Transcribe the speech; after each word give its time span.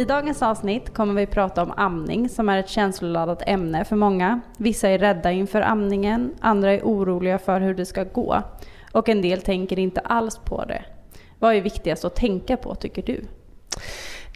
I 0.00 0.04
dagens 0.04 0.42
avsnitt 0.42 0.94
kommer 0.94 1.14
vi 1.14 1.26
prata 1.26 1.62
om 1.62 1.72
amning 1.76 2.28
som 2.28 2.48
är 2.48 2.58
ett 2.58 2.68
känsloladdat 2.68 3.42
ämne 3.46 3.84
för 3.84 3.96
många. 3.96 4.40
Vissa 4.58 4.88
är 4.88 4.98
rädda 4.98 5.32
inför 5.32 5.60
amningen, 5.60 6.34
andra 6.40 6.72
är 6.72 6.80
oroliga 6.80 7.38
för 7.38 7.60
hur 7.60 7.74
det 7.74 7.86
ska 7.86 8.04
gå 8.04 8.42
och 8.92 9.08
en 9.08 9.22
del 9.22 9.42
tänker 9.42 9.78
inte 9.78 10.00
alls 10.00 10.38
på 10.44 10.64
det. 10.64 10.84
Vad 11.38 11.54
är 11.54 11.60
viktigast 11.60 12.04
att 12.04 12.14
tänka 12.14 12.56
på 12.56 12.74
tycker 12.74 13.02
du? 13.02 13.24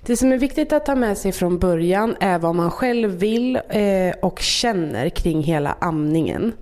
Det 0.07 0.17
som 0.17 0.33
är 0.33 0.39
viktigt 0.39 0.73
att 0.73 0.87
ta 0.87 0.95
med 0.95 1.19
sig 1.19 1.33
från 1.33 1.59
början 1.59 2.17
är 2.21 2.39
vad 2.39 2.55
man 2.55 2.71
själv 2.71 3.11
vill 3.11 3.57
eh, 3.57 4.15
och 4.23 4.39
känner 4.41 5.09
kring 5.09 5.43
hela 5.43 5.77
amningen. 5.81 6.53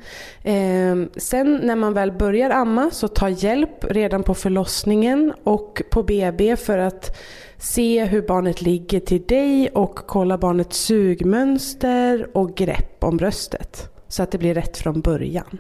Ehm, 0.43 1.11
sen 1.17 1.61
när 1.63 1.77
man 1.77 1.95
väl 1.95 2.13
börjar 2.13 2.51
amma 2.51 2.91
så 2.91 3.09
ta 3.09 3.29
hjälp 3.29 3.85
redan 3.85 4.23
på 4.23 4.35
förlossningen 4.35 5.33
och 5.45 5.83
på 5.91 6.03
BB 6.03 6.57
för 6.57 6.79
att 6.79 7.17
se 7.63 8.05
hur 8.05 8.23
barnet 8.23 8.63
ligger 8.63 9.01
till 9.01 9.23
dig 9.23 9.69
och 9.69 9.95
kolla 9.95 10.39
barnets 10.39 10.79
sugmönster 10.79 12.37
och 12.37 12.55
grepp 12.57 13.05
om 13.05 13.17
bröstet. 13.17 13.89
Så 14.09 14.23
att 14.23 14.31
det 14.31 14.39
blir 14.39 14.55
rätt 14.55 14.77
från 14.77 15.01
början. 15.01 15.59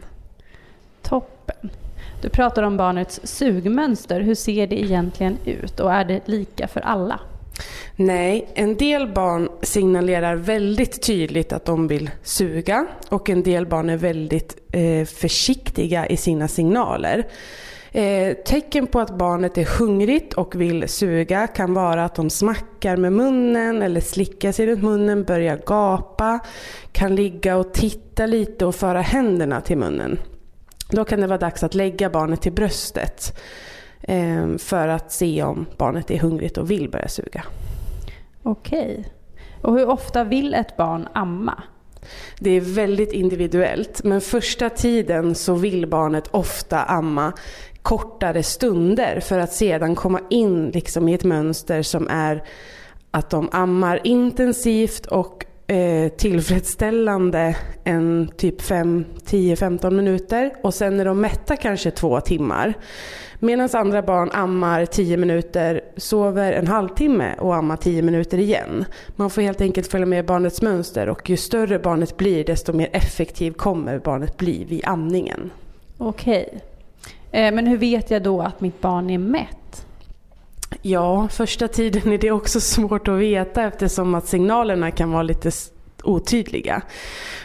Toppen. 1.03 1.71
Du 2.23 2.29
pratar 2.29 2.63
om 2.63 2.77
barnets 2.77 3.21
sugmönster. 3.25 4.21
Hur 4.21 4.35
ser 4.35 4.67
det 4.67 4.81
egentligen 4.81 5.39
ut 5.45 5.81
och 5.81 5.93
är 5.93 6.05
det 6.05 6.29
lika 6.29 6.69
för 6.69 6.81
alla? 6.81 7.21
Nej, 7.97 8.49
en 8.55 8.77
del 8.77 9.09
barn 9.09 9.49
signalerar 9.63 10.37
väldigt 10.37 11.03
tydligt 11.03 11.53
att 11.53 11.65
de 11.65 11.89
vill 11.89 12.11
suga 12.23 12.87
och 13.09 13.31
en 13.31 13.43
del 13.43 13.67
barn 13.67 13.91
är 13.91 13.97
väldigt 13.97 14.57
eh, 14.73 15.05
försiktiga 15.05 16.07
i 16.07 16.17
sina 16.17 16.49
signaler. 16.49 17.27
Eh, 17.95 18.37
tecken 18.37 18.87
på 18.87 19.01
att 19.01 19.19
barnet 19.19 19.59
är 19.59 19.79
hungrigt 19.79 20.33
och 20.33 20.61
vill 20.61 20.89
suga 20.89 21.47
kan 21.47 21.75
vara 21.75 22.05
att 22.05 22.15
de 22.15 22.31
smackar 22.31 22.97
med 22.97 23.13
munnen 23.13 23.83
eller 23.83 24.01
slickar 24.01 24.53
sig 24.53 24.67
runt 24.67 24.83
munnen, 24.83 25.25
börjar 25.25 25.61
gapa, 25.67 26.41
kan 26.93 27.15
ligga 27.15 27.57
och 27.57 27.73
titta 27.73 28.27
lite 28.27 28.67
och 28.67 28.75
föra 28.75 29.01
händerna 29.01 29.61
till 29.61 29.79
munnen. 29.79 30.19
Då 30.91 31.05
kan 31.05 31.21
det 31.21 31.27
vara 31.27 31.39
dags 31.39 31.63
att 31.63 31.75
lägga 31.75 32.11
barnet 32.11 32.43
till 32.43 32.53
bröstet 32.53 33.39
eh, 34.01 34.57
för 34.59 34.89
att 34.89 35.13
se 35.13 35.43
om 35.43 35.67
barnet 35.77 36.11
är 36.11 36.19
hungrigt 36.19 36.59
och 36.59 36.71
vill 36.71 36.91
börja 36.91 37.09
suga. 37.09 37.45
Okej. 38.43 39.13
Och 39.63 39.79
hur 39.79 39.89
ofta 39.89 40.25
vill 40.25 40.55
ett 40.55 40.77
barn 40.77 41.09
amma? 41.13 41.63
Det 42.39 42.51
är 42.51 42.61
väldigt 42.61 43.13
individuellt, 43.13 44.05
men 44.05 44.21
första 44.21 44.71
tiden 44.71 45.35
så 45.35 45.55
vill 45.55 45.87
barnet 45.87 46.29
ofta 46.31 46.83
amma 46.83 47.33
kortare 47.83 48.43
stunder 48.43 49.21
för 49.21 49.39
att 49.39 49.53
sedan 49.53 49.95
komma 49.95 50.21
in 50.31 50.71
liksom 50.71 51.09
i 51.09 51.15
ett 51.15 51.25
mönster 51.25 51.83
som 51.83 52.09
är 52.09 52.43
att 53.11 53.31
de 53.31 53.49
ammar 53.53 54.01
intensivt 54.05 55.07
och 55.07 55.47
eh, 55.67 56.09
tillfredsställande 56.09 57.57
en 57.85 58.31
typ 58.37 58.63
5, 58.63 59.05
10, 59.25 59.57
15 59.57 59.97
minuter 59.97 60.53
och 60.63 60.75
sen 60.75 61.01
är 61.01 61.05
de 61.05 61.21
mätta 61.21 61.57
kanske 61.57 61.91
två 61.91 62.21
timmar. 62.21 62.75
Medan 63.39 63.69
andra 63.73 64.03
barn 64.03 64.31
ammar 64.33 64.87
10 64.87 65.17
minuter, 65.17 65.81
sover 65.97 66.53
en 66.53 66.67
halvtimme 66.67 67.35
och 67.39 67.55
ammar 67.55 67.77
10 67.77 68.03
minuter 68.03 68.39
igen. 68.39 68.85
Man 69.17 69.31
får 69.31 69.43
helt 69.43 69.61
enkelt 69.61 69.87
följa 69.87 70.07
med 70.07 70.27
barnets 70.27 70.63
mönster 70.63 71.09
och 71.09 71.31
ju 71.31 71.37
större 71.37 71.79
barnet 71.79 72.17
blir 72.17 72.45
desto 72.45 72.73
mer 72.73 72.89
effektiv 72.93 73.53
kommer 73.53 73.99
barnet 73.99 74.37
bli 74.37 74.65
vid 74.65 74.81
amningen. 74.85 75.51
Okej. 75.99 76.61
Eh, 77.31 77.55
men 77.55 77.67
hur 77.67 77.79
vet 77.79 78.11
jag 78.11 78.23
då 78.23 78.43
att 78.43 78.61
mitt 78.61 78.81
barn 78.81 79.11
är 79.11 79.19
mätt? 79.19 79.62
Ja, 80.85 81.29
första 81.29 81.69
tiden 81.69 82.13
är 82.13 82.19
det 82.19 82.31
också 82.31 82.61
svårt 82.61 83.09
att 83.09 83.19
veta 83.19 83.63
eftersom 83.63 84.15
att 84.15 84.27
signalerna 84.27 84.91
kan 84.91 85.13
vara 85.13 85.23
lite 85.23 85.51
otydliga. 86.05 86.83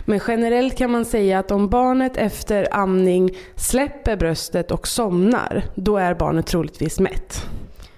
Men 0.05 0.19
generellt 0.27 0.77
kan 0.77 0.91
man 0.91 1.05
säga 1.05 1.39
att 1.39 1.51
om 1.51 1.69
barnet 1.69 2.17
efter 2.17 2.67
amning 2.71 3.37
släpper 3.55 4.17
bröstet 4.17 4.71
och 4.71 4.87
somnar, 4.87 5.63
då 5.75 5.97
är 5.97 6.13
barnet 6.13 6.45
troligtvis 6.45 6.99
mätt. 6.99 7.45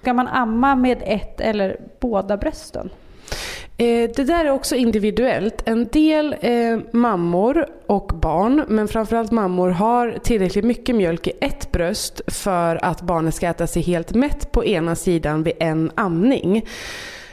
Ska 0.02 0.14
man 0.14 0.28
amma 0.28 0.76
med 0.76 1.02
ett 1.06 1.42
eller 1.42 1.82
båda 2.00 2.38
brösten? 2.38 2.90
Eh, 3.81 4.09
det 4.16 4.23
där 4.23 4.45
är 4.45 4.51
också 4.51 4.75
individuellt. 4.75 5.62
En 5.66 5.88
del 5.88 6.35
eh, 6.41 6.79
mammor 6.91 7.67
och 7.85 8.07
barn, 8.07 8.66
men 8.67 8.88
framförallt 8.88 9.31
mammor, 9.31 9.69
har 9.69 10.19
tillräckligt 10.23 10.66
mycket 10.66 10.95
mjölk 10.95 11.28
i 11.28 11.31
ett 11.41 11.72
bröst 11.72 12.22
för 12.28 12.85
att 12.85 13.01
barnet 13.01 13.35
ska 13.35 13.47
äta 13.47 13.67
sig 13.67 13.81
helt 13.81 14.13
mätt 14.13 14.51
på 14.51 14.66
ena 14.66 14.95
sidan 14.95 15.44
vid 15.44 15.53
en 15.59 15.91
amning. 15.95 16.66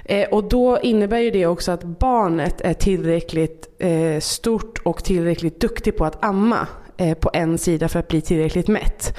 Eh, 0.04 0.28
och 0.28 0.48
då 0.48 0.80
innebär 0.80 1.18
ju 1.18 1.30
det 1.30 1.46
också 1.46 1.72
att 1.72 1.84
barnet 1.84 2.60
är 2.60 2.74
tillräckligt 2.74 3.68
eh, 3.78 4.20
stort 4.20 4.78
och 4.84 5.04
tillräckligt 5.04 5.60
duktig 5.60 5.96
på 5.96 6.04
att 6.04 6.24
amma 6.24 6.66
eh, 6.96 7.14
på 7.14 7.30
en 7.32 7.58
sida 7.58 7.88
för 7.88 7.98
att 7.98 8.08
bli 8.08 8.20
tillräckligt 8.20 8.68
mätt. 8.68 9.16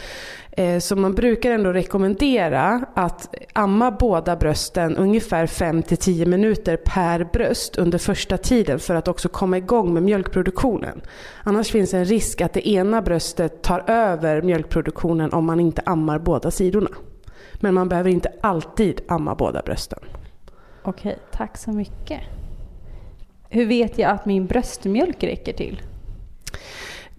Eh, 0.57 0.79
så 0.79 0.95
man 0.95 1.15
brukar 1.15 1.51
ändå 1.51 1.73
rekommendera 1.73 2.85
att 2.93 3.35
amma 3.53 3.91
båda 3.91 4.35
brösten 4.35 4.97
ungefär 4.97 5.45
5-10 5.45 6.25
minuter 6.25 6.77
per 6.77 7.23
bröst 7.23 7.77
under 7.77 7.97
första 7.97 8.37
tiden 8.37 8.79
för 8.79 8.95
att 8.95 9.07
också 9.07 9.29
komma 9.29 9.57
igång 9.57 9.93
med 9.93 10.03
mjölkproduktionen. 10.03 11.01
Annars 11.43 11.71
finns 11.71 11.93
en 11.93 12.05
risk 12.05 12.41
att 12.41 12.53
det 12.53 12.69
ena 12.69 13.01
bröstet 13.01 13.61
tar 13.61 13.83
över 13.87 14.41
mjölkproduktionen 14.41 15.33
om 15.33 15.45
man 15.45 15.59
inte 15.59 15.81
ammar 15.85 16.19
båda 16.19 16.51
sidorna. 16.51 16.89
Men 17.53 17.73
man 17.73 17.89
behöver 17.89 18.09
inte 18.09 18.31
alltid 18.41 19.01
amma 19.07 19.35
båda 19.35 19.61
brösten. 19.61 19.99
Okej, 20.83 21.17
tack 21.31 21.57
så 21.57 21.71
mycket. 21.71 22.19
Hur 23.49 23.65
vet 23.65 23.97
jag 23.97 24.11
att 24.11 24.25
min 24.25 24.45
bröstmjölk 24.45 25.23
räcker 25.23 25.53
till? 25.53 25.81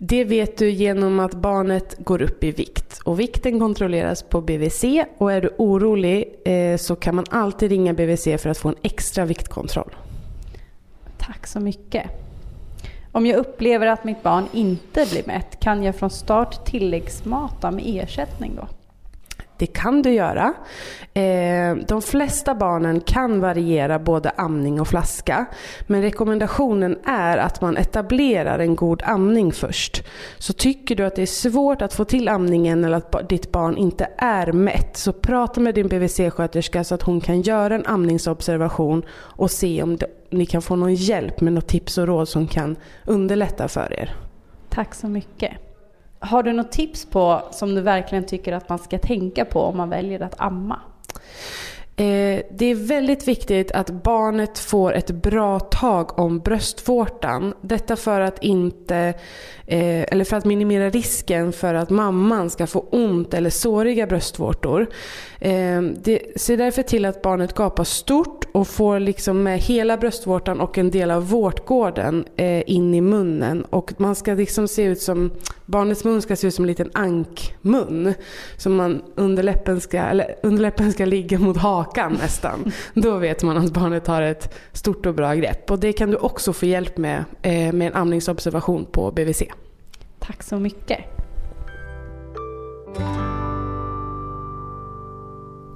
Det 0.01 0.25
vet 0.25 0.57
du 0.57 0.71
genom 0.71 1.21
att 1.21 1.35
barnet 1.35 1.97
går 1.99 2.23
upp 2.23 2.45
i 2.45 2.51
vikt. 2.51 3.01
Och 3.05 3.21
vikten 3.21 3.61
kontrolleras 3.61 4.23
på 4.23 4.41
BVC 4.41 4.85
och 5.19 5.33
är 5.33 5.41
du 5.41 5.55
orolig 5.59 6.35
eh, 6.45 6.77
så 6.77 6.97
kan 6.97 7.15
man 7.15 7.25
alltid 7.31 7.71
ringa 7.71 7.95
BVC 7.95 8.25
för 8.25 8.49
att 8.49 8.59
få 8.59 8.69
en 8.69 8.77
extra 8.83 9.25
viktkontroll. 9.25 9.97
Tack 11.19 11.47
så 11.47 11.61
mycket. 11.61 12.11
Om 13.13 13.27
jag 13.27 13.37
upplever 13.37 13.87
att 13.87 14.05
mitt 14.05 14.23
barn 14.23 14.45
inte 14.53 15.07
blir 15.11 15.27
mätt, 15.27 15.61
kan 15.61 15.83
jag 15.83 15.97
från 15.97 16.11
start 16.11 16.65
tilläggsmata 16.65 17.71
med 17.71 17.83
ersättning 17.87 18.53
då? 18.57 18.69
Det 19.59 19.67
kan 19.67 20.03
du 20.03 20.11
göra. 20.11 20.55
Eh, 21.15 21.77
de 21.89 22.03
flesta 22.03 22.55
barnen 22.55 23.01
kan 23.01 23.41
variera 23.41 23.99
både 23.99 24.31
amning 24.31 24.81
och 24.81 24.89
flaska. 24.89 25.47
Men 25.87 26.03
rekommendationen 26.03 26.99
är 27.05 27.39
att 27.39 27.61
man 27.61 27.77
etablerar 27.77 28.59
en 28.59 28.77
god 28.77 29.03
amning 29.05 29.53
först. 29.53 30.03
Så 30.39 30.53
tycker 30.53 30.97
du 30.97 31.05
att 31.05 31.17
det 31.17 31.23
är 31.23 31.27
svårt 31.27 31.83
att 31.83 31.95
få 31.95 32.05
till 32.05 32.29
amningen 32.29 32.85
eller 32.85 32.97
att 32.97 33.29
ditt 33.29 33.53
barn 33.53 33.77
inte 33.77 34.09
är 34.19 34.53
mätt 34.53 34.97
så 34.97 35.13
prata 35.13 35.61
med 35.61 35.75
din 35.75 35.89
BVC-sköterska 35.89 36.85
så 36.85 36.95
att 36.95 37.03
hon 37.03 37.21
kan 37.21 37.41
göra 37.41 37.75
en 37.75 37.87
amningsobservation 37.87 39.03
och 39.11 39.51
se 39.51 39.83
om 39.83 39.99
ni 40.31 40.47
kan 40.47 40.63
få 40.63 40.77
någon 40.77 40.95
hjälp 40.95 41.41
med 41.41 41.53
något 41.53 41.69
tips 41.69 41.99
och 41.99 42.07
råd 42.07 42.29
som 42.29 42.47
kan 42.47 42.77
underlätta 43.07 43.69
för 43.69 44.01
er. 44.01 44.17
Tack 44.69 44.95
så 44.95 45.09
mycket. 45.09 45.68
Har 46.21 46.43
du 46.43 46.53
något 46.53 46.73
tips 46.73 47.07
på 47.07 47.43
som 47.51 47.75
du 47.75 47.81
verkligen 47.81 48.27
tycker 48.27 48.53
att 48.53 48.69
man 48.69 48.79
ska 48.79 48.99
tänka 48.99 49.45
på 49.45 49.61
om 49.61 49.77
man 49.77 49.91
väljer 49.91 50.23
att 50.23 50.35
amma? 50.41 50.81
Eh, 51.99 52.43
det 52.51 52.67
är 52.67 52.75
väldigt 52.75 53.29
viktigt 53.29 53.73
att 53.73 53.91
barnet 53.91 54.59
får 54.59 54.95
ett 54.95 55.11
bra 55.11 55.61
tag 55.61 56.19
om 56.19 56.39
bröstvårtan. 56.39 57.55
Detta 57.61 57.97
för 57.97 58.21
att 58.21 58.43
inte, 58.45 58.97
eh, 59.67 60.13
eller 60.13 60.25
för 60.25 60.37
att 60.37 60.45
minimera 60.45 60.91
risken 60.91 61.53
för 61.53 61.75
att 61.75 61.91
mamman 61.91 62.51
ska 62.51 62.67
få 62.67 62.81
ont 62.81 63.35
eller 63.35 63.51
såriga 63.51 64.07
bröstvårtor. 64.07 64.87
Eh, 65.41 65.83
se 66.37 66.57
därför 66.57 66.83
till 66.83 67.05
att 67.05 67.23
barnet 67.23 67.55
gapar 67.55 67.85
stort 67.85 68.45
och 68.53 68.69
får 68.69 69.01
liksom 69.01 69.43
med 69.43 69.59
hela 69.59 69.97
bröstvårtan 69.97 70.61
och 70.61 70.79
en 70.79 70.91
del 70.91 71.11
av 71.11 71.29
vårtgården 71.29 72.25
eh, 72.37 72.63
in 72.67 72.95
i 72.95 73.01
munnen. 73.01 73.65
Och 73.65 73.93
man 73.97 74.15
ska 74.15 74.35
liksom 74.35 74.69
se 74.69 74.83
ut 74.83 75.01
som, 75.03 75.31
barnets 75.69 76.05
mun 76.05 76.23
ska 76.23 76.37
se 76.37 76.47
ut 76.47 76.55
som 76.55 76.65
en 76.65 76.67
liten 76.67 76.91
ankmun. 76.95 78.15
Så 78.57 78.71
man, 78.71 79.03
underläppen, 79.15 79.81
ska, 79.81 79.99
eller, 79.99 80.35
underläppen 80.43 80.93
ska 80.93 81.05
ligga 81.05 81.39
mot 81.39 81.57
hakan 81.57 82.13
nästan. 82.13 82.73
Då 82.95 83.17
vet 83.17 83.43
man 83.43 83.57
att 83.57 83.73
barnet 83.73 84.07
har 84.07 84.23
ett 84.23 84.55
stort 84.73 85.07
och 85.07 85.15
bra 85.15 85.35
grepp. 85.35 85.71
Och 85.71 85.79
det 85.79 85.93
kan 85.93 86.11
du 86.11 86.17
också 86.17 86.53
få 86.53 86.67
hjälp 86.67 86.97
med 86.97 87.25
eh, 87.43 87.73
med 87.73 87.87
en 87.87 87.95
amningsobservation 87.95 88.87
på 88.93 89.11
BVC. 89.11 89.43
Tack 90.19 90.43
så 90.43 90.59
mycket. 90.59 90.99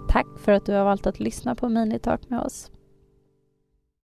Tack 0.08 0.26
för 0.36 0.52
att 0.52 0.66
du 0.66 0.72
har 0.72 0.84
valt 0.84 1.06
att 1.06 1.20
lyssna 1.20 1.54
på 1.54 1.68
Minitalk 1.68 2.30
med 2.30 2.40
oss. 2.40 2.70